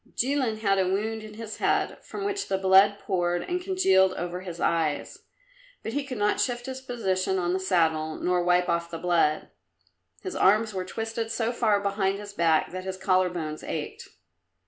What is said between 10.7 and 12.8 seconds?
were twisted so far behind his back